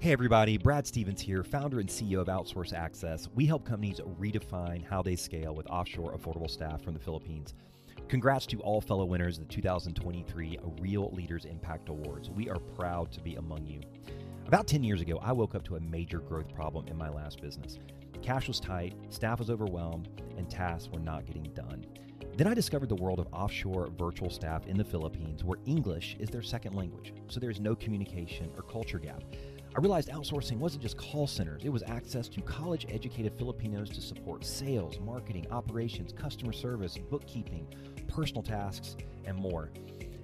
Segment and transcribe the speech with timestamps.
[0.00, 3.28] Hey everybody, Brad Stevens here, founder and CEO of Outsource Access.
[3.34, 7.54] We help companies redefine how they scale with offshore affordable staff from the Philippines.
[8.06, 12.30] Congrats to all fellow winners of the 2023 Real Leaders Impact Awards.
[12.30, 13.80] We are proud to be among you.
[14.46, 17.42] About 10 years ago, I woke up to a major growth problem in my last
[17.42, 17.80] business.
[18.22, 21.84] Cash was tight, staff was overwhelmed, and tasks were not getting done.
[22.36, 26.30] Then I discovered the world of offshore virtual staff in the Philippines where English is
[26.30, 29.24] their second language, so there's no communication or culture gap.
[29.78, 34.00] I realized outsourcing wasn't just call centers, it was access to college educated Filipinos to
[34.00, 37.64] support sales, marketing, operations, customer service, bookkeeping,
[38.08, 39.70] personal tasks, and more.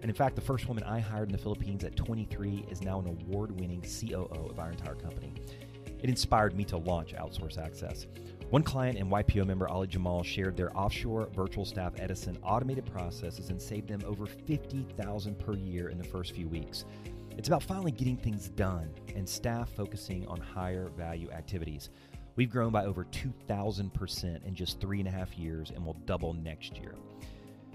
[0.02, 2.98] And in fact, the first woman I hired in the Philippines at 23 is now
[2.98, 5.32] an award winning COO of our entire company.
[6.02, 8.08] It inspired me to launch Outsource Access.
[8.50, 13.50] One client and YPO member, Ali Jamal, shared their offshore virtual staff Edison automated processes
[13.50, 16.86] and saved them over 50,000 per year in the first few weeks.
[17.36, 21.90] It's about finally getting things done and staff focusing on higher value activities.
[22.36, 26.32] We've grown by over 2,000% in just three and a half years and will double
[26.32, 26.94] next year.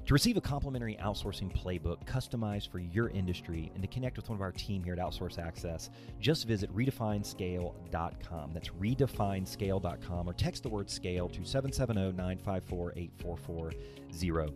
[0.06, 4.38] To receive a complimentary outsourcing playbook customized for your industry and to connect with one
[4.38, 8.52] of our team here at Outsource Access, just visit redefinescale.com.
[8.52, 14.54] That's redefinescale.com or text the word scale to 770 954 8440.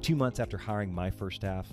[0.00, 1.66] Two months after hiring my first staff,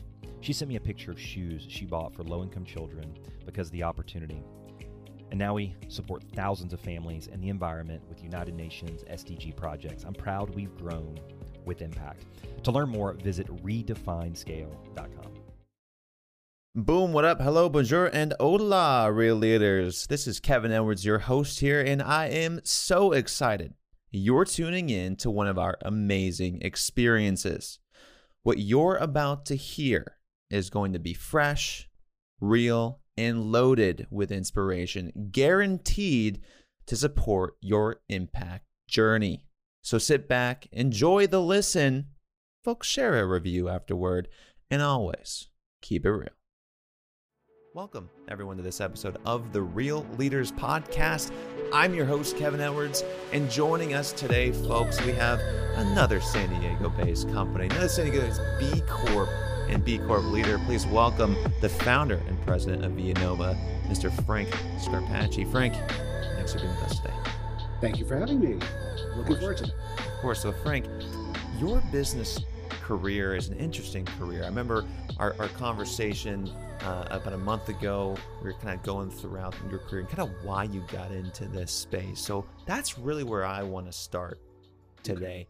[0.45, 3.71] she sent me a picture of shoes she bought for low income children because of
[3.71, 4.43] the opportunity.
[5.31, 10.03] And now we support thousands of families and the environment with United Nations SDG projects.
[10.03, 11.19] I'm proud we've grown
[11.65, 12.25] with impact.
[12.61, 15.31] To learn more, visit redefinescale.com.
[16.75, 17.41] Boom, what up?
[17.41, 20.05] Hello, bonjour, and hola, real leaders.
[20.05, 23.73] This is Kevin Edwards, your host here, and I am so excited
[24.11, 27.80] you're tuning in to one of our amazing experiences.
[28.43, 30.14] What you're about to hear
[30.56, 31.89] is going to be fresh,
[32.39, 36.42] real, and loaded with inspiration, guaranteed
[36.86, 39.45] to support your impact journey.
[39.81, 42.08] So sit back, enjoy the listen,
[42.64, 44.30] folks, share a review afterward,
[44.71, 45.49] and always
[45.82, 46.30] keep it real.
[47.73, 51.32] Welcome, everyone, to this episode of the Real Leaders Podcast.
[51.73, 55.42] I'm your host, Kevin Edwards, and joining us today, folks, we have
[55.76, 59.27] another San Diego based company, another San Diego B Corp
[59.70, 60.59] and B Corp leader.
[60.59, 64.11] Please welcome the founder and president of Vianova, Mr.
[64.26, 65.49] Frank Scarpaci.
[65.52, 65.73] Frank,
[66.36, 67.14] thanks for being with us today.
[67.81, 68.59] Thank you for having me.
[69.15, 69.73] Looking forward to it.
[69.98, 70.42] Of course.
[70.42, 70.86] So, Frank,
[71.59, 72.39] your business
[72.81, 74.43] career is an interesting career.
[74.43, 74.86] I remember
[75.17, 76.49] our, our conversation
[76.82, 78.15] uh, about a month ago.
[78.42, 81.45] We were kind of going throughout your career and kind of why you got into
[81.45, 82.20] this space.
[82.20, 84.39] So, that's really where I want to start
[85.03, 85.47] today.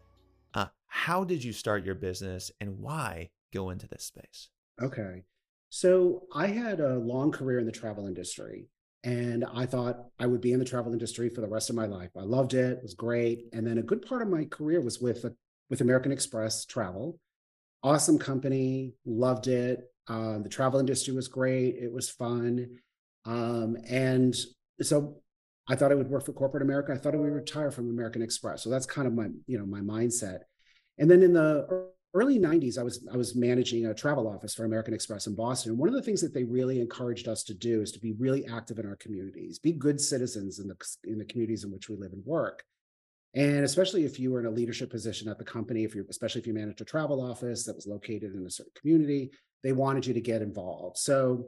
[0.54, 4.50] Uh, how did you start your business and why go into this space?
[4.82, 5.24] Okay.
[5.70, 8.70] So I had a long career in the travel industry
[9.04, 11.86] and I thought I would be in the travel industry for the rest of my
[11.86, 12.10] life.
[12.18, 13.46] I loved it, it was great.
[13.54, 15.26] And then a good part of my career was with
[15.70, 17.20] with American Express Travel.
[17.84, 19.82] Awesome company, loved it.
[20.08, 22.68] Um, the travel industry was great, it was fun.
[23.26, 24.36] Um, and
[24.82, 25.18] so
[25.68, 26.94] I thought I would work for corporate America.
[26.94, 28.64] I thought I would retire from American Express.
[28.64, 30.40] So that's kind of my, you know, my mindset.
[30.98, 34.64] And then in the early 90s i was i was managing a travel office for
[34.64, 35.72] american express in boston.
[35.72, 38.14] And one of the things that they really encouraged us to do is to be
[38.14, 41.90] really active in our communities be good citizens in the in the communities in which
[41.90, 42.64] we live and work.
[43.36, 46.42] And especially if you were in a leadership position at the company if you're especially
[46.42, 49.32] if you managed a travel office that was located in a certain community
[49.64, 50.96] they wanted you to get involved.
[50.96, 51.48] So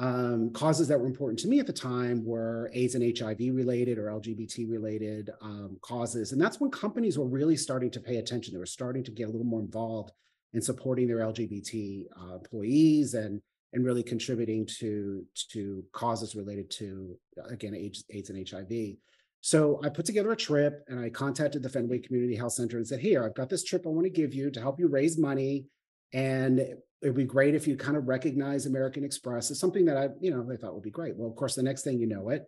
[0.00, 3.98] um, causes that were important to me at the time were AIDS and HIV related
[3.98, 6.32] or LGBT related um, causes.
[6.32, 8.54] And that's when companies were really starting to pay attention.
[8.54, 10.12] They were starting to get a little more involved
[10.52, 13.40] in supporting their LGBT uh, employees and
[13.74, 17.18] and really contributing to to causes related to
[17.50, 18.96] again AIDS, AIDS and HIV.
[19.40, 22.86] So I put together a trip and I contacted the Fenway Community Health Center and
[22.86, 25.18] said, "Here, I've got this trip I want to give you to help you raise
[25.18, 25.66] money
[26.12, 30.08] and it'd be great if you kind of recognize American Express as something that I,
[30.20, 31.16] you know, I thought would be great.
[31.16, 32.44] Well, of course, the next thing you know it,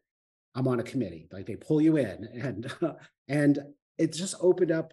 [0.54, 1.28] I'm on a committee.
[1.30, 2.96] Like they pull you in, and
[3.28, 3.58] and
[3.98, 4.92] it just opened up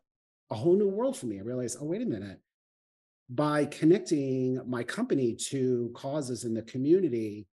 [0.50, 1.40] a whole new world for me.
[1.40, 2.40] I realized, oh, wait a minute.
[3.30, 7.48] By connecting my company to causes in the community,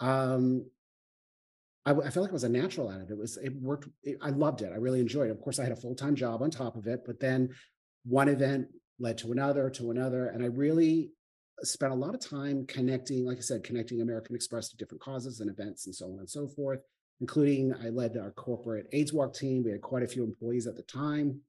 [0.00, 0.66] um,
[1.84, 3.10] I, I felt like it was a natural at it.
[3.10, 3.88] It was it worked.
[4.02, 4.72] It, I loved it.
[4.72, 5.32] I really enjoyed it.
[5.32, 7.50] Of course, I had a full time job on top of it, but then
[8.04, 8.68] one event
[8.98, 11.10] led to another to another, and I really
[11.64, 15.40] spent a lot of time connecting, like I said, connecting American Express to different causes
[15.40, 16.80] and events and so on and so forth,
[17.20, 19.62] including I led our corporate AIDS Walk team.
[19.62, 21.40] We had quite a few employees at the time.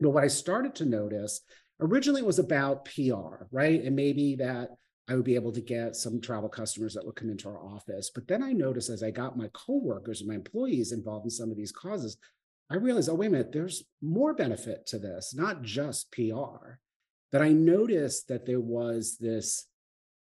[0.00, 1.40] But what I started to notice
[1.80, 3.82] originally was about PR, right?
[3.82, 4.70] And maybe that
[5.08, 8.10] I would be able to get some travel customers that would come into our office.
[8.14, 11.50] But then I noticed as I got my coworkers and my employees involved in some
[11.50, 12.16] of these causes,
[12.70, 16.78] I realized, oh, wait a minute, there's more benefit to this, not just PR.
[17.32, 19.66] That I noticed that there was this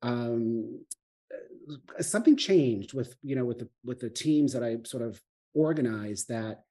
[0.02, 0.84] um,
[1.32, 5.20] uh, something changed with you know with the with the teams that I sort of
[5.54, 6.62] organized that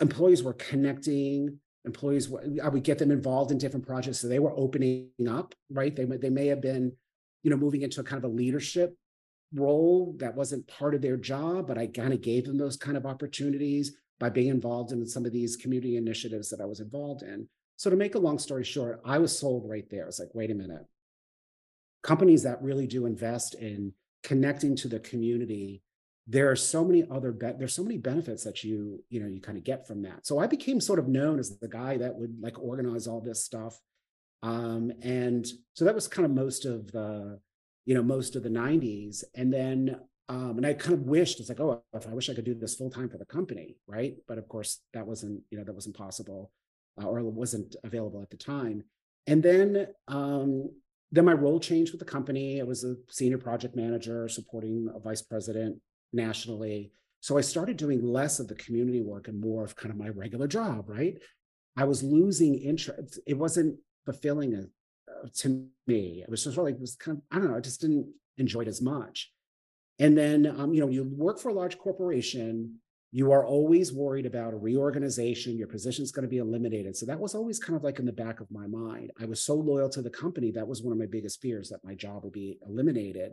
[0.00, 2.32] employees were connecting employees
[2.62, 5.96] i would get them involved in different projects so they were opening up right?
[5.96, 6.92] They, they may have been
[7.42, 8.96] you know moving into a kind of a leadership
[9.54, 12.96] role that wasn't part of their job but i kind of gave them those kind
[12.96, 17.22] of opportunities by being involved in some of these community initiatives that i was involved
[17.22, 17.48] in
[17.82, 20.06] so to make a long story short i was sold right there.
[20.06, 20.86] It's like wait a minute.
[22.04, 23.92] Companies that really do invest in
[24.22, 25.82] connecting to the community
[26.28, 29.40] there are so many other be- there's so many benefits that you you know you
[29.40, 30.24] kind of get from that.
[30.28, 33.44] So i became sort of known as the guy that would like organize all this
[33.44, 33.76] stuff.
[34.44, 35.44] Um and
[35.74, 37.40] so that was kind of most of the
[37.84, 39.98] you know most of the 90s and then
[40.28, 42.76] um and i kind of wished it's like oh i wish i could do this
[42.76, 44.14] full time for the company right?
[44.28, 46.52] But of course that wasn't you know that wasn't possible
[46.96, 48.82] or wasn't available at the time
[49.26, 50.70] and then um
[51.12, 52.58] then my role changed with the company.
[52.58, 55.78] I was a senior project manager supporting a vice president
[56.14, 56.90] nationally.
[57.20, 60.08] So I started doing less of the community work and more of kind of my
[60.08, 61.16] regular job, right?
[61.76, 63.20] I was losing interest.
[63.26, 66.22] It wasn't fulfilling uh, to me.
[66.22, 68.62] It was just really, it was kind of, I don't know, I just didn't enjoy
[68.62, 69.30] it as much.
[69.98, 72.78] And then, um, you know, you work for a large corporation,
[73.14, 76.96] you are always worried about a reorganization, your position is going to be eliminated.
[76.96, 79.12] So that was always kind of like in the back of my mind.
[79.20, 80.50] I was so loyal to the company.
[80.50, 83.32] That was one of my biggest fears that my job would be eliminated.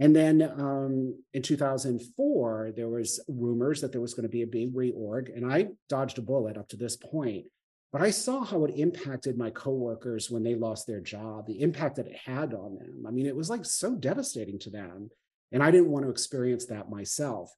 [0.00, 4.46] And then um, in 2004, there was rumors that there was going to be a
[4.46, 7.46] big reorg, and I dodged a bullet up to this point.
[7.92, 11.96] But I saw how it impacted my coworkers when they lost their job, the impact
[11.96, 13.04] that it had on them.
[13.06, 15.08] I mean, it was like so devastating to them.
[15.52, 17.50] And I didn't want to experience that myself.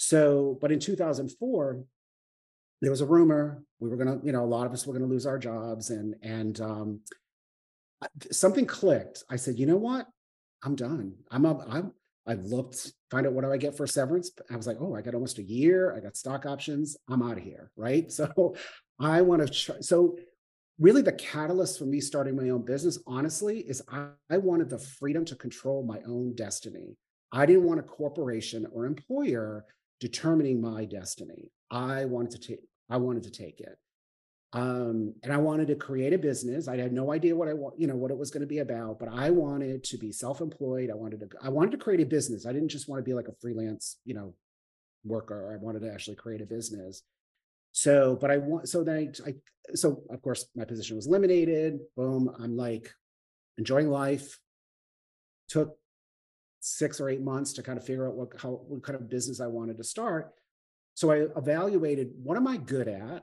[0.00, 1.84] So, but in 2004,
[2.80, 4.92] there was a rumor we were going to, you know, a lot of us were
[4.92, 7.00] going to lose our jobs, and and um,
[8.30, 9.24] something clicked.
[9.28, 10.06] I said, you know what?
[10.62, 11.14] I'm done.
[11.32, 11.64] I'm up.
[11.68, 11.92] I'm.
[12.28, 14.30] I looked, find out what do I get for severance.
[14.52, 15.96] I was like, oh, I got almost a year.
[15.96, 16.96] I got stock options.
[17.08, 18.12] I'm out of here, right?
[18.12, 18.54] So,
[19.00, 19.52] I want to.
[19.52, 20.16] Try, so,
[20.78, 24.78] really, the catalyst for me starting my own business, honestly, is I, I wanted the
[24.78, 26.96] freedom to control my own destiny.
[27.32, 29.64] I didn't want a corporation or employer
[30.00, 31.50] determining my destiny.
[31.70, 32.60] I wanted to take.
[32.90, 33.78] I wanted to take it
[34.54, 36.68] um, and I wanted to create a business.
[36.68, 38.60] I had no idea what I want, you know, what it was going to be
[38.60, 40.90] about, but I wanted to be self-employed.
[40.90, 42.46] I wanted to, I wanted to create a business.
[42.46, 44.34] I didn't just want to be like a freelance, you know,
[45.04, 45.52] worker.
[45.52, 47.02] I wanted to actually create a business.
[47.72, 49.34] So, but I want, so then I, I
[49.74, 51.80] so of course my position was eliminated.
[51.94, 52.34] Boom.
[52.40, 52.90] I'm like
[53.58, 54.38] enjoying life.
[55.48, 55.77] Took
[56.76, 59.40] six or eight months to kind of figure out what, how, what kind of business
[59.40, 60.32] I wanted to start.
[60.94, 63.22] So I evaluated what am I good at?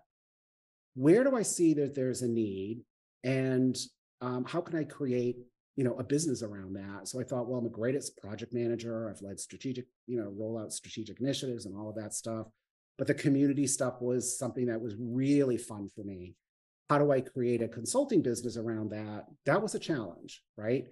[0.96, 2.82] where do I see that there's a need?
[3.24, 3.78] And
[4.22, 5.38] um, how can I create
[5.76, 7.08] you know a business around that?
[7.08, 9.10] So i thought well i'm the greatest project manager.
[9.10, 12.48] I've led strategic you know roll out strategic initiatives and all of that stuff.
[12.98, 16.36] But the community stuff was something that was really fun for me.
[16.90, 19.26] How do i create a consulting business around that?
[19.46, 20.86] That was a challenge right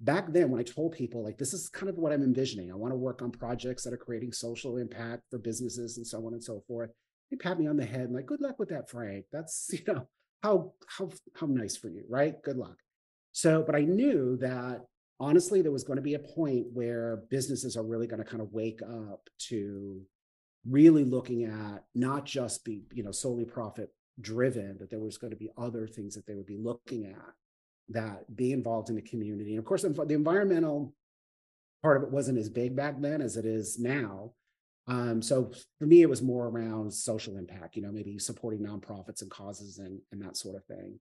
[0.00, 2.74] back then when i told people like this is kind of what i'm envisioning i
[2.74, 6.34] want to work on projects that are creating social impact for businesses and so on
[6.34, 6.90] and so forth
[7.30, 9.26] they pat me on the head and like, good luck with that, Frank.
[9.32, 10.06] That's, you know,
[10.42, 12.40] how how how nice for you, right?
[12.42, 12.78] Good luck.
[13.32, 14.82] So, but I knew that
[15.18, 18.42] honestly, there was going to be a point where businesses are really going to kind
[18.42, 20.02] of wake up to
[20.68, 25.30] really looking at not just be, you know, solely profit driven, that there was going
[25.30, 27.32] to be other things that they would be looking at
[27.90, 29.50] that be involved in the community.
[29.50, 30.92] And of course, the environmental
[31.82, 34.32] part of it wasn't as big back then as it is now.
[34.88, 39.22] Um, so for me, it was more around social impact, you know, maybe supporting nonprofits
[39.22, 40.98] and causes and, and that sort of thing.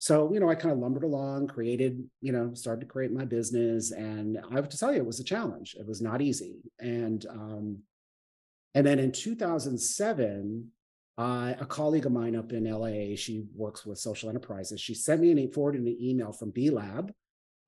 [0.00, 3.24] So, you know, I kind of lumbered along, created, you know, started to create my
[3.24, 3.90] business.
[3.90, 5.76] And I have to tell you, it was a challenge.
[5.78, 6.58] It was not easy.
[6.78, 7.78] And um,
[8.74, 10.70] and then in 2007,
[11.18, 14.80] uh, a colleague of mine up in LA, she works with social enterprises.
[14.80, 17.12] She sent me an forwarded an email from B Lab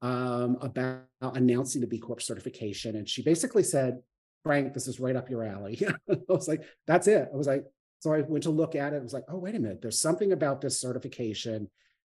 [0.03, 3.99] um, about announcing the B Corp certification, and she basically said,
[4.45, 5.83] Frank, this is right up your alley.
[6.11, 7.29] I was like, that's it.
[7.33, 7.65] I was like,
[7.99, 8.97] so I went to look at it.
[8.97, 9.83] I was like, oh, wait a minute.
[9.83, 11.69] There's something about this certification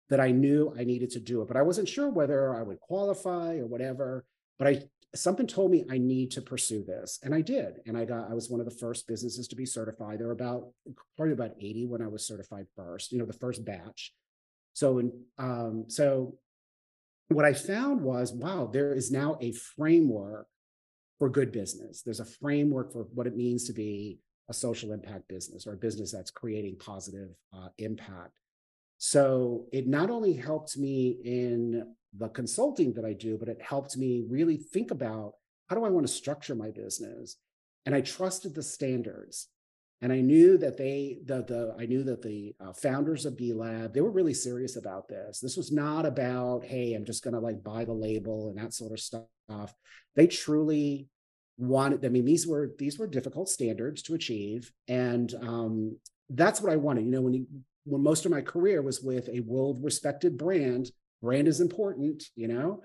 [0.10, 2.80] that I knew I needed to do it, but I wasn't sure whether I would
[2.80, 4.26] qualify or whatever.
[4.60, 4.84] But I
[5.16, 7.80] something told me I need to pursue this, and I did.
[7.86, 10.20] And I got I was one of the first businesses to be certified.
[10.20, 10.70] There were about
[11.18, 13.12] probably about 80 when I was certified first.
[13.12, 14.14] You know, the first batch.
[14.74, 16.38] So, um, so
[17.28, 20.48] what I found was, wow, there is now a framework
[21.20, 22.02] for good business.
[22.02, 25.78] There's a framework for what it means to be a social impact business or a
[25.78, 28.40] business that's creating positive uh, impact.
[28.98, 33.98] So it not only helped me in the consulting that I do, but it helped
[33.98, 35.34] me really think about
[35.68, 37.38] how do I want to structure my business?
[37.86, 39.48] And I trusted the standards.
[40.04, 43.54] And I knew that they, the, the I knew that the uh, founders of B
[43.54, 45.40] Lab, they were really serious about this.
[45.40, 48.74] This was not about, hey, I'm just going to like buy the label and that
[48.74, 49.28] sort of stuff.
[50.16, 51.08] They truly
[51.58, 52.04] wanted.
[52.04, 55.98] I mean, these were these were difficult standards to achieve, and um,
[56.30, 57.06] that's what I wanted.
[57.06, 57.46] You know, when you,
[57.86, 60.92] when most of my career was with a world respected brand,
[61.22, 62.24] brand is important.
[62.36, 62.82] You know,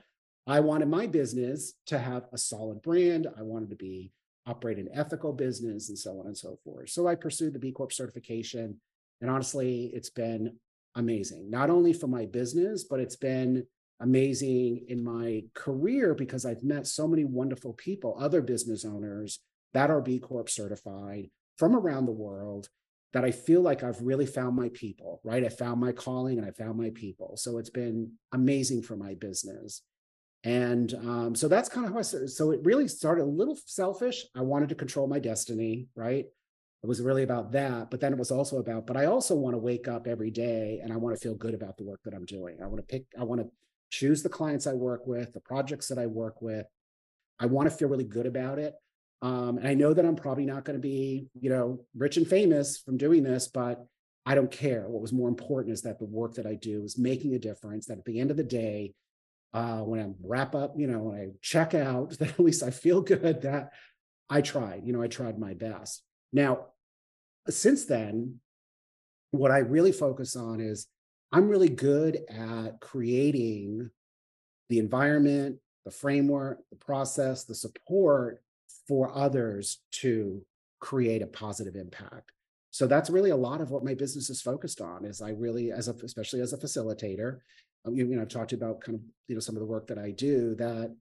[0.47, 3.27] I wanted my business to have a solid brand.
[3.37, 4.13] I wanted to be
[4.47, 6.91] operate an ethical business and so on and so forth.
[6.91, 8.81] So I pursued the B Corp certification.
[9.21, 10.57] And honestly, it's been
[10.95, 13.67] amazing, not only for my business, but it's been
[14.01, 19.41] amazing in my career because I've met so many wonderful people, other business owners
[19.75, 22.69] that are B Corp certified from around the world
[23.17, 25.43] that I feel like I've really found my people, right?
[25.43, 27.35] I found my calling and I found my people.
[27.39, 29.81] So it's been amazing for my business.
[30.45, 32.29] And um, so that's kind of how I started.
[32.29, 34.27] So it really started a little selfish.
[34.35, 36.27] I wanted to control my destiny, right?
[36.27, 37.91] It was really about that.
[37.91, 40.81] But then it was also about, but I also want to wake up every day
[40.83, 42.59] and I want to feel good about the work that I'm doing.
[42.63, 43.49] I want to pick, I want to
[43.89, 46.67] choose the clients I work with, the projects that I work with.
[47.41, 48.75] I want to feel really good about it.
[49.23, 52.27] Um, and I know that I'm probably not going to be, you know, rich and
[52.27, 53.85] famous from doing this, but
[54.27, 54.89] I don't care.
[54.89, 57.87] What was more important is that the work that I do is making a difference,
[57.87, 58.95] that at the end of the day,
[59.55, 62.71] uh, when I wrap up, you know, when I check out, that at least I
[62.71, 63.71] feel good that
[64.29, 66.03] I tried, you know, I tried my best.
[66.33, 66.67] Now,
[67.49, 68.41] since then,
[69.31, 70.89] what I really focus on is
[71.33, 73.91] I'm really good at creating
[74.69, 78.43] the environment, the framework, the process, the support
[78.87, 80.43] for others to
[80.81, 82.33] create a positive impact.
[82.71, 85.05] So that's really a lot of what my business is focused on.
[85.05, 87.39] Is I really, as a, especially as a facilitator,
[87.87, 89.99] um, you know, I've talked about kind of you know some of the work that
[89.99, 90.95] I do that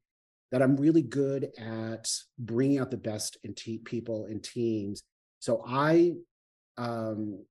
[0.52, 5.02] that I'm really good at bringing out the best in te- people and teams.
[5.40, 6.14] So I
[6.78, 7.44] um,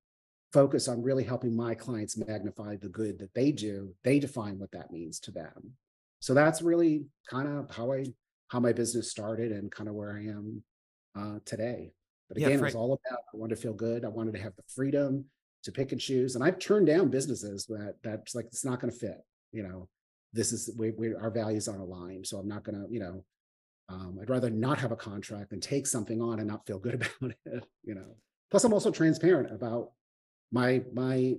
[0.53, 3.93] focus on really helping my clients magnify the good that they do.
[4.05, 5.73] They define what that means to them.
[6.21, 8.07] So that's really kind of how I
[8.55, 10.63] how my business started and kind of where I am
[11.19, 11.91] uh, today.
[12.29, 14.05] But again, yeah, it was all about I wanted to feel good.
[14.05, 15.25] I wanted to have the freedom
[15.65, 16.37] to pick and choose.
[16.37, 19.19] And I've turned down businesses that that's like it's not going to fit.
[19.51, 19.89] You know,
[20.33, 22.87] this is we, we our values aren't aligned, so I'm not going to.
[22.93, 23.25] You know,
[23.89, 26.95] um, I'd rather not have a contract than take something on and not feel good
[27.21, 27.65] about it.
[27.83, 28.17] You know.
[28.53, 29.91] Plus, I'm also transparent about
[30.53, 31.35] my my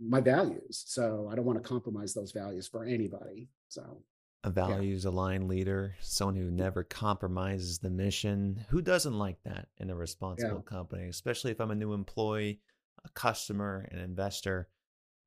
[0.00, 3.46] my values, so I don't want to compromise those values for anybody.
[3.68, 4.02] So
[4.44, 8.64] a values aligned leader, someone who never compromises the mission.
[8.68, 10.70] Who doesn't like that in a responsible yeah.
[10.70, 12.60] company, especially if I'm a new employee?
[13.04, 14.68] a customer, an investor.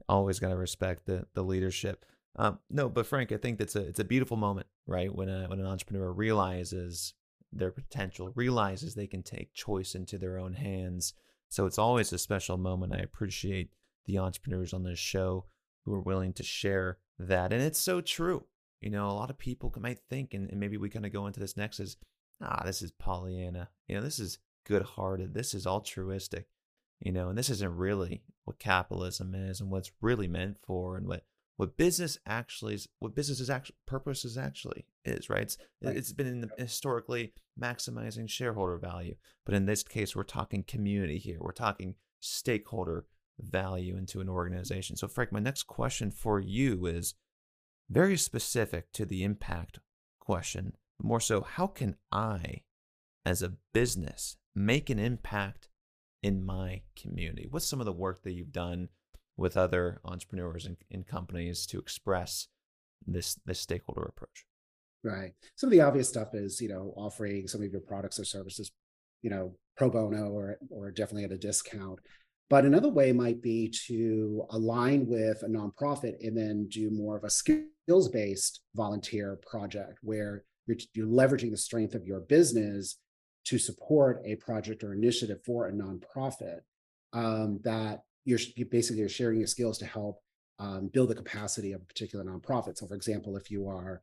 [0.10, 2.06] Always got to respect the the leadership.
[2.36, 5.14] Um, no, but Frank, I think that's a it's a beautiful moment, right?
[5.14, 7.14] When a when an entrepreneur realizes
[7.54, 11.14] their potential, realizes they can take choice into their own hands.
[11.50, 12.96] So it's always a special moment.
[12.96, 13.72] I appreciate
[14.06, 15.46] the entrepreneurs on this show
[15.84, 18.46] who are willing to share that, and it's so true.
[18.82, 21.28] You know, a lot of people might think, and, and maybe we kind of go
[21.28, 21.98] into this next is,
[22.42, 23.70] ah, this is Pollyanna.
[23.88, 25.34] You know, this is good hearted.
[25.34, 26.48] This is altruistic
[27.02, 31.08] you know and this isn't really what capitalism is and what's really meant for and
[31.08, 31.26] what
[31.58, 35.98] what business actually is what business is actually purpose is actually is right it's, right.
[35.98, 41.18] it's been in the, historically maximizing shareholder value but in this case we're talking community
[41.18, 43.06] here we're talking stakeholder
[43.40, 47.16] value into an organization so frank my next question for you is
[47.92, 49.80] very specific to the impact
[50.20, 52.62] question more so how can i
[53.26, 55.70] as a business make an impact
[56.22, 57.48] in my community?
[57.50, 58.90] What's some of the work that you've done
[59.38, 62.48] with other entrepreneurs and, and companies to express
[63.06, 64.46] this this stakeholder approach?
[65.04, 65.34] Right.
[65.56, 68.72] Some of the obvious stuff is, you know, offering some of your products or services,
[69.24, 72.00] you know, pro bono or or definitely at a discount.
[72.52, 77.24] But another way might be to align with a nonprofit and then do more of
[77.24, 82.98] a skills based volunteer project where you're, you're leveraging the strength of your business
[83.46, 86.60] to support a project or initiative for a nonprofit
[87.14, 90.20] um, that you're you basically you're sharing your skills to help
[90.60, 92.78] um, build the capacity of a particular nonprofit.
[92.78, 94.02] So, for example, if you are,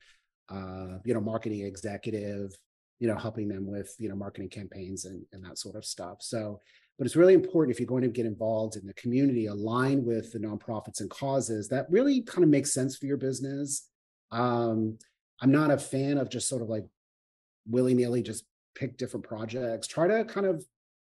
[0.48, 2.52] uh, you know, marketing executive,
[2.98, 6.22] you know, helping them with you know marketing campaigns and, and that sort of stuff.
[6.22, 6.60] So,
[6.98, 10.32] but it's really important if you're going to get involved in the community, align with
[10.32, 13.88] the nonprofits and causes that really kind of makes sense for your business
[14.30, 14.98] Um,
[15.40, 16.84] I'm not a fan of just sort of like
[17.66, 19.86] willy nilly just pick different projects.
[19.86, 20.64] Try to kind of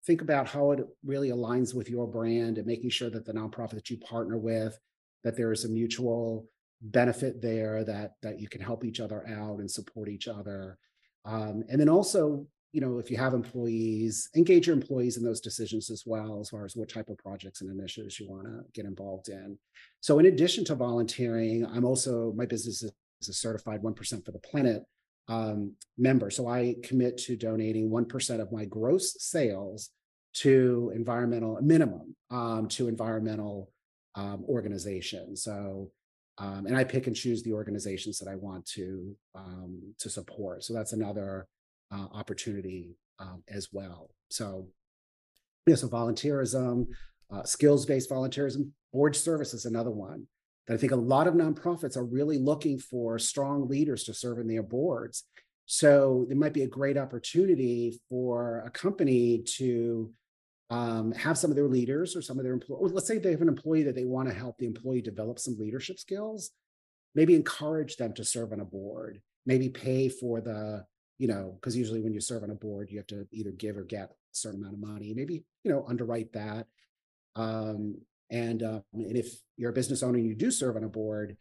[0.05, 3.71] think about how it really aligns with your brand and making sure that the nonprofit
[3.71, 4.77] that you partner with,
[5.23, 6.47] that there is a mutual
[6.81, 10.77] benefit there, that that you can help each other out and support each other.
[11.25, 15.41] Um, and then also, you know, if you have employees, engage your employees in those
[15.41, 18.61] decisions as well, as far as what type of projects and initiatives you want to
[18.73, 19.57] get involved in.
[20.01, 24.39] So, in addition to volunteering, I'm also my business is a certified 1% for the
[24.39, 24.83] planet
[25.29, 26.29] um, member.
[26.29, 29.91] So I commit to donating 1% of my gross sales
[30.35, 33.71] to environmental minimum um, to environmental
[34.15, 35.43] um, organizations.
[35.43, 35.91] So,
[36.39, 40.63] um, and I pick and choose the organizations that I want to um, to support.
[40.63, 41.47] So that's another
[41.91, 44.09] uh, opportunity um, as well.
[44.29, 44.67] So,
[45.65, 46.87] yeah, so volunteerism,
[47.31, 50.27] uh, skills based volunteerism, board service is another one.
[50.67, 54.39] That I think a lot of nonprofits are really looking for strong leaders to serve
[54.39, 55.23] in their boards.
[55.65, 60.11] So it might be a great opportunity for a company to
[60.71, 62.91] um, have some of their leaders or some of their employees.
[62.91, 65.57] Let's say they have an employee that they want to help the employee develop some
[65.59, 66.51] leadership skills.
[67.15, 69.21] Maybe encourage them to serve on a board.
[69.45, 70.85] Maybe pay for the,
[71.19, 73.77] you know, because usually when you serve on a board, you have to either give
[73.77, 75.13] or get a certain amount of money.
[75.13, 76.65] Maybe you know underwrite that.
[77.35, 77.95] Um,
[78.31, 81.35] and, uh, and if you're a business owner and you do serve on a board,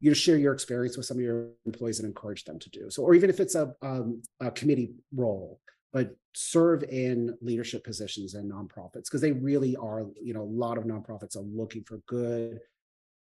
[0.00, 3.02] you share your experience with some of your employees and encourage them to do so.
[3.02, 5.60] Or even if it's a, um, a committee role,
[5.92, 10.78] but serve in leadership positions in nonprofits because they really are, you know, a lot
[10.78, 12.60] of nonprofits are looking for good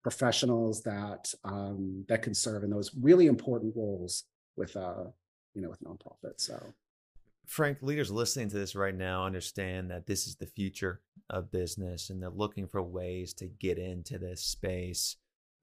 [0.03, 5.05] professionals that um, that can serve in those really important roles with uh,
[5.57, 6.41] you know with nonprofits.
[6.41, 6.61] So
[7.47, 12.09] Frank, leaders listening to this right now understand that this is the future of business
[12.09, 15.15] and they're looking for ways to get into this space.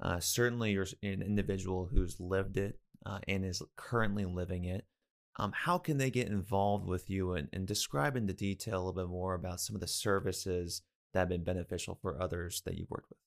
[0.02, 4.84] Uh, certainly, you're an individual who's lived it uh, and is currently living it.
[5.36, 8.92] Um, how can they get involved with you and, and describe into detail a little
[8.92, 10.82] bit more about some of the services
[11.12, 13.18] that have been beneficial for others that you've worked with?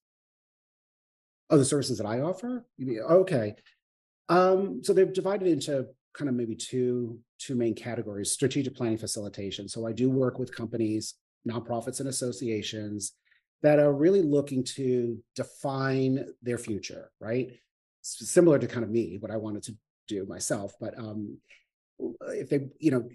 [1.50, 2.66] Oh, the services that I offer?
[2.82, 3.56] Okay.
[4.30, 9.68] Um, so they've divided into kind of maybe two two main categories strategic planning facilitation.
[9.68, 11.16] So i do work with companies
[11.48, 13.14] nonprofits and associations
[13.62, 17.52] that are really looking to define their future right?
[18.02, 19.76] Similar to kind of me what i wanted to
[20.08, 21.38] do myself but um
[22.28, 23.10] if they you know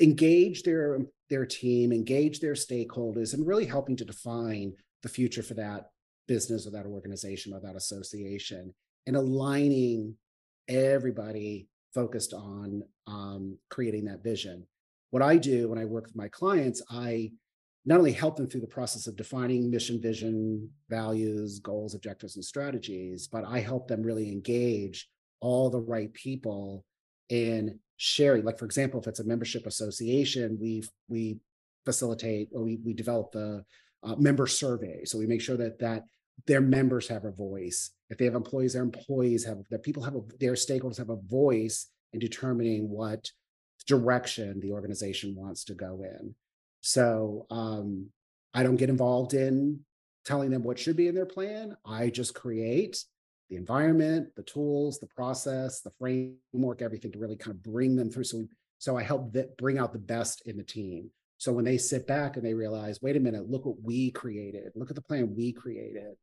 [0.00, 5.54] engage their their team engage their stakeholders and really helping to define the future for
[5.54, 5.90] that
[6.28, 8.72] business or that organization or that association
[9.06, 10.14] and aligning
[10.68, 14.66] everybody focused on um, creating that vision.
[15.10, 17.32] What I do when I work with my clients, I
[17.86, 22.44] not only help them through the process of defining mission, vision, values, goals, objectives, and
[22.44, 25.08] strategies, but I help them really engage
[25.40, 26.84] all the right people
[27.30, 28.44] in sharing.
[28.44, 31.38] Like, for example, if it's a membership association, we we
[31.84, 33.64] facilitate or we we develop the
[34.02, 35.04] uh, member survey.
[35.04, 36.04] So we make sure that that
[36.46, 37.90] their members have a voice.
[38.10, 41.16] If they have employees, their employees have that people have a, their stakeholders have a
[41.16, 43.30] voice in determining what
[43.86, 46.34] direction the organization wants to go in.
[46.80, 48.08] So um,
[48.54, 49.80] I don't get involved in
[50.24, 51.76] telling them what should be in their plan.
[51.84, 53.04] I just create
[53.50, 58.10] the environment, the tools, the process, the framework, everything to really kind of bring them
[58.10, 58.24] through.
[58.24, 58.44] So,
[58.78, 61.10] so I help bring out the best in the team.
[61.38, 64.72] So when they sit back and they realize, wait a minute, look what we created,
[64.74, 66.16] look at the plan we created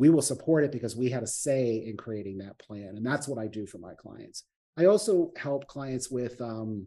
[0.00, 2.94] we will support it because we had a say in creating that plan.
[2.96, 4.44] And that's what I do for my clients.
[4.78, 6.86] I also help clients with um,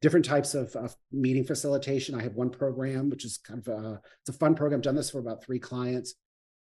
[0.00, 2.14] different types of, of, meeting facilitation.
[2.14, 4.78] I have one program, which is kind of a, it's a fun program.
[4.78, 6.14] I've done this for about three clients,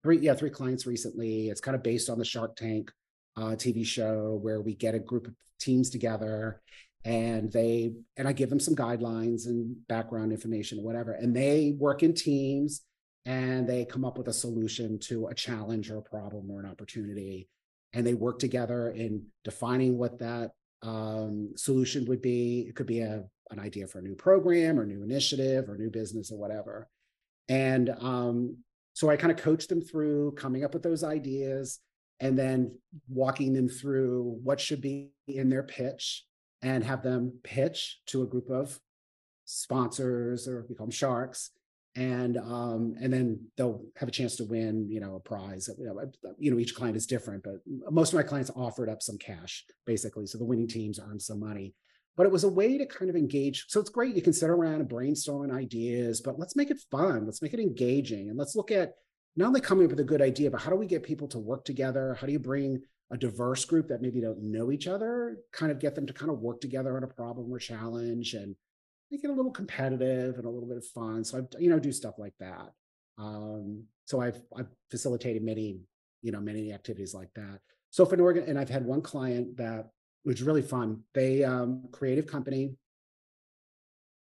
[0.02, 1.48] three, yeah, three clients recently.
[1.48, 2.92] It's kind of based on the Shark Tank
[3.34, 6.60] uh, TV show where we get a group of teams together
[7.06, 12.02] and they, and I give them some guidelines and background information, whatever, and they work
[12.02, 12.82] in teams
[13.26, 16.70] and they come up with a solution to a challenge or a problem or an
[16.70, 17.48] opportunity.
[17.92, 20.52] And they work together in defining what that
[20.82, 22.66] um, solution would be.
[22.68, 25.90] It could be a, an idea for a new program or new initiative or new
[25.90, 26.88] business or whatever.
[27.48, 28.58] And um,
[28.98, 31.78] so i kind of coach them through coming up with those ideas
[32.18, 32.76] and then
[33.08, 36.24] walking them through what should be in their pitch
[36.62, 38.80] and have them pitch to a group of
[39.44, 41.52] sponsors or we call them sharks
[41.96, 45.68] and um, and then they'll have a chance to win, you know, a prize.
[45.78, 47.56] You know, know, each client is different, but
[47.90, 51.40] most of my clients offered up some cash, basically, so the winning teams earned some
[51.40, 51.74] money.
[52.16, 53.66] But it was a way to kind of engage.
[53.68, 57.24] So it's great you can sit around and brainstorm ideas, but let's make it fun.
[57.24, 58.94] Let's make it engaging, and let's look at
[59.36, 61.38] not only coming up with a good idea, but how do we get people to
[61.38, 62.16] work together?
[62.20, 65.78] How do you bring a diverse group that maybe don't know each other, kind of
[65.78, 68.54] get them to kind of work together on a problem or challenge and
[69.10, 71.24] make it a little competitive and a little bit of fun.
[71.24, 72.72] So I, you know, do stuff like that.
[73.16, 75.80] Um, so I've I've facilitated many,
[76.22, 77.60] you know, many activities like that.
[77.90, 79.90] So for an organ, and I've had one client that
[80.24, 81.02] was really fun.
[81.14, 82.74] They um, creative company.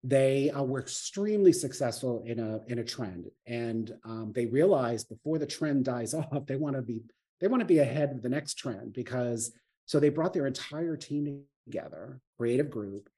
[0.04, 5.40] They uh, were extremely successful in a in a trend, and um, they realized before
[5.40, 7.02] the trend dies off, they want to be
[7.42, 9.52] they want to be ahead of the next trend because
[9.86, 13.10] so they brought their entire team together, creative group.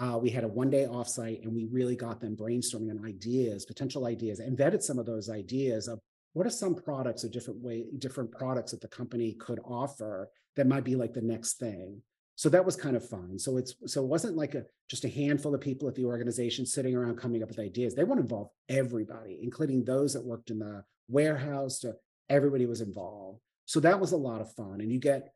[0.00, 3.64] Uh, we had a one day offsite and we really got them brainstorming on ideas,
[3.64, 6.00] potential ideas, and vetted some of those ideas of
[6.32, 10.66] what are some products or different way, different products that the company could offer that
[10.66, 12.02] might be like the next thing.
[12.36, 13.38] So that was kind of fun.
[13.38, 16.66] So it's so it wasn't like a just a handful of people at the organization
[16.66, 17.94] sitting around coming up with ideas.
[17.94, 21.78] They want to involve everybody, including those that worked in the warehouse.
[21.80, 21.94] To
[22.28, 23.40] everybody was involved.
[23.66, 25.32] So that was a lot of fun, and you get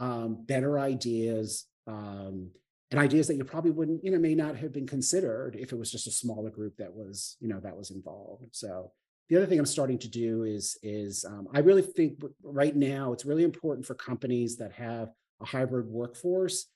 [0.00, 2.50] um, better ideas um,
[2.90, 5.78] and ideas that you probably wouldn't, you know, may not have been considered if it
[5.78, 8.46] was just a smaller group that was, you know, that was involved.
[8.52, 8.92] So
[9.28, 13.12] the other thing I'm starting to do is is um, I really think right now
[13.12, 15.08] it's really important for companies that have
[15.40, 16.66] a hybrid workforce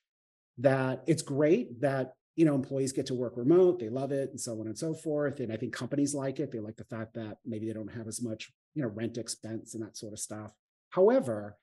[0.59, 4.41] that it's great that you know employees get to work remote they love it and
[4.41, 7.15] so on and so forth and i think companies like it they like the fact
[7.15, 10.19] that maybe they don't have as much you know rent expense and that sort of
[10.19, 10.53] stuff
[10.91, 11.57] However,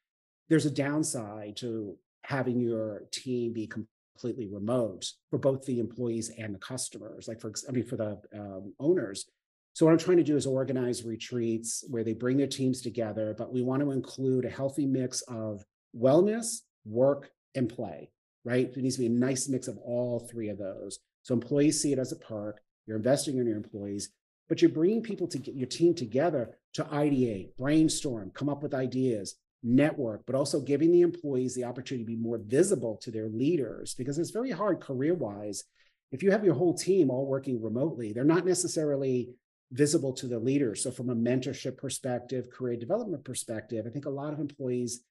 [0.49, 3.67] there's a downside to having your team be
[4.15, 8.19] completely remote for both the employees and the customers, like for, I mean, for the
[8.33, 9.25] um, owners.
[9.73, 13.35] So what I'm trying to do is organize retreats where they bring their teams together,
[13.37, 15.65] but we want to include a healthy mix of
[15.97, 18.09] wellness, work, and play,
[18.45, 18.73] right?
[18.73, 20.99] There needs to be a nice mix of all three of those.
[21.23, 22.61] So employees see it as a perk.
[22.87, 24.11] You're investing in your employees,
[24.47, 28.73] but you're bringing people to get your team together to ideate, brainstorm, come up with
[28.73, 33.27] ideas, network, but also giving the employees the opportunity to be more visible to their
[33.27, 35.63] leaders because it's very hard career wise.
[36.11, 39.33] If you have your whole team all working remotely, they're not necessarily
[39.71, 40.83] visible to the leaders.
[40.83, 45.01] So, from a mentorship perspective, career development perspective, I think a lot of employees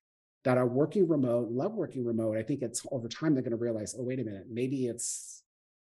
[0.45, 3.57] that are working remote, love working remote, I think it's over time they're going to
[3.57, 5.43] realize, oh, wait a minute, maybe it's,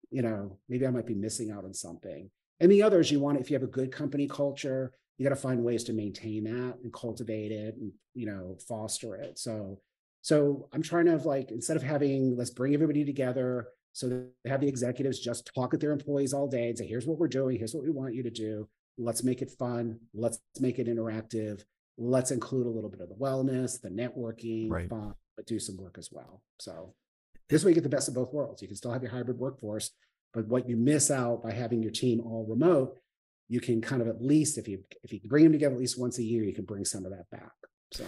[0.09, 2.31] you know, maybe I might be missing out on something.
[2.59, 5.41] And the others, you want if you have a good company culture, you got to
[5.41, 9.39] find ways to maintain that and cultivate it and you know foster it.
[9.39, 9.79] So
[10.21, 14.07] so I'm trying to have like instead of having let's bring everybody together so
[14.43, 17.17] they have the executives just talk with their employees all day and say here's what
[17.17, 18.67] we're doing, here's what we want you to do.
[18.99, 19.99] Let's make it fun.
[20.13, 21.63] Let's make it interactive.
[21.97, 24.87] Let's include a little bit of the wellness, the networking, right.
[24.87, 26.43] fun, but do some work as well.
[26.59, 26.93] So
[27.49, 28.61] this way you get the best of both worlds.
[28.61, 29.91] You can still have your hybrid workforce,
[30.33, 32.97] but what you miss out by having your team all remote,
[33.49, 35.99] you can kind of at least if you if you bring them together at least
[35.99, 37.53] once a year, you can bring some of that back.
[37.93, 38.05] So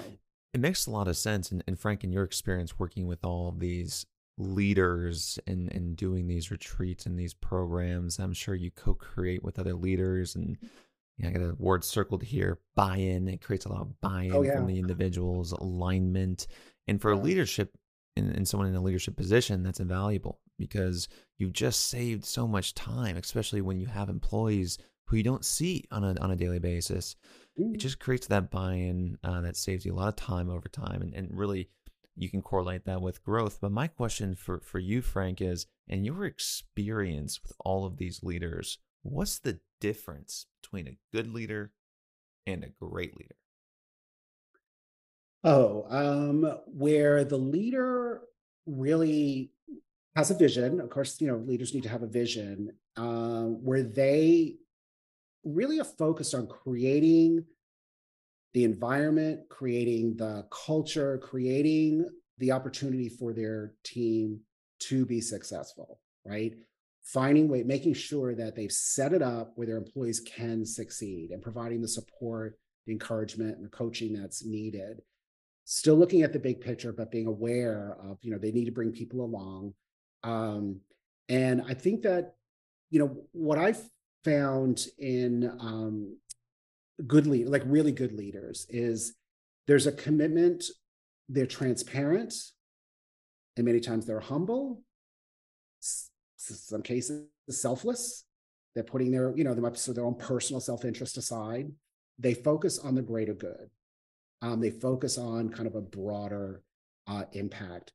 [0.54, 1.52] it makes a lot of sense.
[1.52, 4.06] And, and Frank, in your experience working with all these
[4.38, 9.74] leaders and and doing these retreats and these programs, I'm sure you co-create with other
[9.74, 10.58] leaders and
[11.18, 13.28] you know, I got a word circled here, buy-in.
[13.28, 14.56] It creates a lot of oh, buy-in oh, yeah.
[14.56, 16.48] from the individuals, alignment.
[16.88, 17.20] And for yeah.
[17.20, 17.78] leadership
[18.16, 22.74] and, and someone in a leadership position, that's invaluable because you've just saved so much
[22.74, 24.78] time, especially when you have employees
[25.10, 27.16] who you don't see on a on a daily basis.
[27.58, 31.02] It just creates that buy-in uh, that saves you a lot of time over time,
[31.02, 31.70] and, and really
[32.16, 33.60] you can correlate that with growth.
[33.60, 38.22] But my question for for you, Frank, is in your experience with all of these
[38.24, 41.72] leaders, what's the difference between a good leader
[42.46, 43.36] and a great leader?
[45.44, 48.22] Oh, um, where the leader
[48.68, 49.52] really
[50.16, 50.80] has a vision.
[50.80, 54.58] Of course, you know, leaders need to have a vision uh, where they
[55.44, 57.46] really a focus on creating
[58.54, 62.06] the environment, creating the culture, creating
[62.40, 64.40] the opportunity for their team
[64.80, 66.54] to be successful, right?
[67.04, 71.42] Finding way, making sure that they've set it up where their employees can succeed and
[71.42, 75.02] providing the support, the encouragement, and the coaching that's needed.
[75.66, 78.72] Still looking at the big picture, but being aware of, you know, they need to
[78.72, 79.74] bring people along
[80.24, 80.82] um,
[81.28, 82.36] and I think that,
[82.90, 83.82] you know, what I've
[84.24, 86.18] found in um,
[87.08, 89.16] good lead, like really good leaders, is
[89.68, 90.66] there's a commitment.
[91.30, 92.34] They're transparent,
[93.56, 94.82] and many times they're humble.
[96.38, 98.26] Some cases, selfless.
[98.74, 101.72] They're putting their, you know, them up so their own personal self-interest aside.
[102.18, 103.70] They focus on the greater good.
[104.42, 106.62] Um, they focus on kind of a broader
[107.08, 107.92] uh, impact.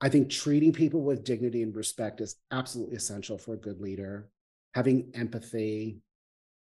[0.00, 4.28] I think treating people with dignity and respect is absolutely essential for a good leader.
[4.74, 5.98] Having empathy,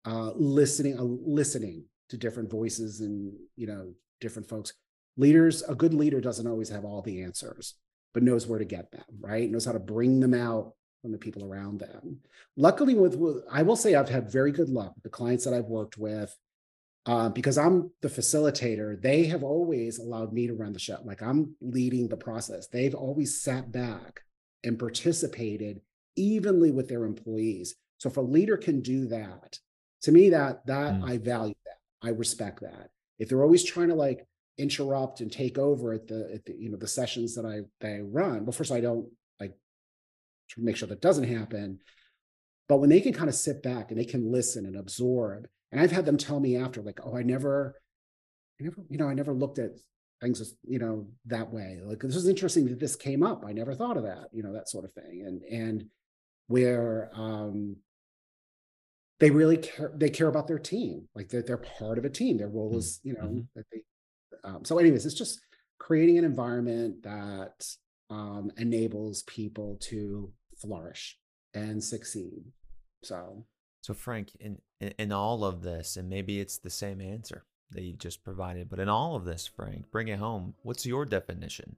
[0.04, 4.74] uh, listening, uh, listening, to different voices and you know different folks.
[5.16, 7.74] Leaders a good leader doesn't always have all the answers
[8.14, 9.50] but knows where to get them right?
[9.50, 12.18] Knows how to bring them out from the people around them.
[12.56, 15.54] Luckily with, with i will say i've had very good luck with the clients that
[15.54, 16.36] i've worked with
[17.06, 19.00] uh, because i'm the facilitator.
[19.00, 20.98] They have always allowed me to run the show.
[21.04, 22.68] Like i'm leading the process.
[22.68, 24.20] They've always sat back
[24.62, 25.80] and participated
[26.14, 29.58] evenly with their employees so if a leader can do that
[30.02, 31.08] to me that that mm.
[31.08, 34.26] i value that i respect that if they're always trying to like
[34.58, 37.96] interrupt and take over at the, at the you know the sessions that I that
[37.96, 38.44] I run.
[38.44, 39.08] Well, first I don't
[39.40, 39.54] like
[40.56, 41.80] make sure that doesn't happen.
[42.68, 45.80] But when they can kind of sit back and they can listen and absorb, and
[45.80, 47.74] I've had them tell me after, like, oh, I never,
[48.60, 49.72] I never, you know, I never looked at
[50.20, 51.80] things, you know, that way.
[51.82, 53.44] Like this is interesting that this came up.
[53.46, 55.24] I never thought of that, you know, that sort of thing.
[55.26, 55.86] And and
[56.48, 57.76] where um
[59.22, 62.36] they really care they care about their team like they're, they're part of a team
[62.36, 63.40] their role mm, is you know mm-hmm.
[63.54, 63.80] that they
[64.42, 65.40] um, so anyways it's just
[65.78, 67.64] creating an environment that
[68.10, 71.18] um, enables people to flourish
[71.54, 72.42] and succeed
[73.02, 73.44] so
[73.80, 77.82] so frank in, in in all of this and maybe it's the same answer that
[77.82, 81.76] you just provided but in all of this frank bring it home what's your definition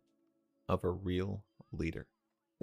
[0.66, 2.06] of a real leader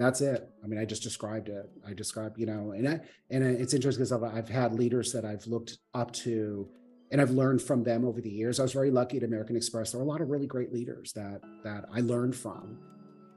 [0.02, 3.44] that's it i mean i just described it i described you know and I, and
[3.44, 6.68] it's interesting because I've, I've had leaders that i've looked up to
[7.12, 8.58] and I've learned from them over the years.
[8.58, 9.92] I was very lucky at American Express.
[9.92, 12.78] There were a lot of really great leaders that that I learned from.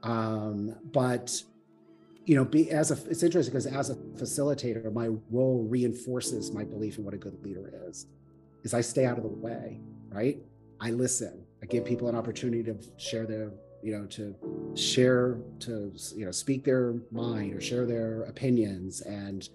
[0.02, 1.30] Um, but
[2.24, 6.64] you know, be as a it's interesting because as a facilitator, my role reinforces my
[6.64, 8.06] belief in what a good leader is.
[8.64, 10.38] Is I stay out of the way, right?
[10.80, 11.44] I listen.
[11.62, 13.52] I give people an opportunity to share their,
[13.86, 14.34] you know, to
[14.74, 19.48] share, to you know, speak their mind or share their opinions and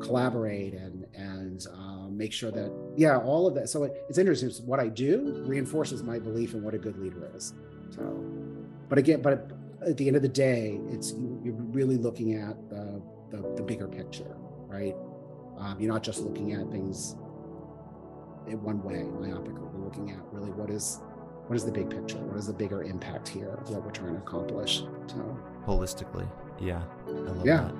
[0.00, 3.68] collaborate and and um, make sure that yeah all of that.
[3.68, 7.30] So it, it's interesting what i do reinforces my belief in what a good leader
[7.36, 7.54] is.
[7.90, 8.02] So
[8.88, 9.52] but again but
[9.86, 11.12] at the end of the day it's
[11.44, 14.36] you're really looking at the the, the bigger picture
[14.66, 14.96] right?
[15.56, 17.14] Um, you're not just looking at things
[18.48, 21.00] in one way myopically you're looking at really what is
[21.48, 24.18] what is the big picture what is the bigger impact here what we're trying to
[24.18, 26.28] accomplish so holistically
[26.60, 26.82] yeah
[27.44, 27.74] yeah that.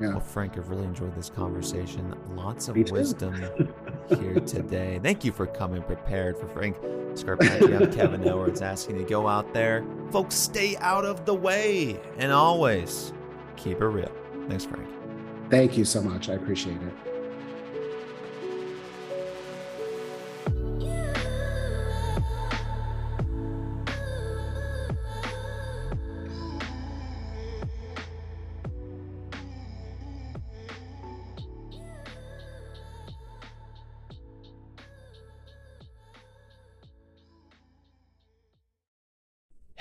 [0.00, 0.08] Yeah.
[0.10, 2.14] Well, Frank, I've really enjoyed this conversation.
[2.34, 3.34] Lots of wisdom
[4.08, 5.00] here today.
[5.02, 6.76] Thank you for coming prepared for Frank
[7.14, 7.80] Scarpaci.
[7.80, 9.84] I'm Kevin Edwards asking you to go out there.
[10.10, 13.14] Folks, stay out of the way and always
[13.56, 14.12] keep it real.
[14.48, 14.86] Thanks, Frank.
[15.48, 16.28] Thank you so much.
[16.28, 17.15] I appreciate it.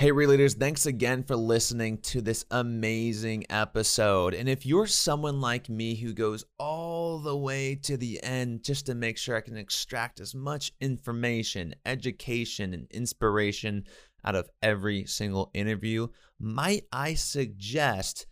[0.05, 4.35] Hey, Releaders, thanks again for listening to this amazing episode.
[4.35, 8.85] And if you're someone like me who goes all the way to the end just
[8.85, 13.85] to make sure I can extract as much information, education, and inspiration
[14.23, 18.27] out of every single interview, might I suggest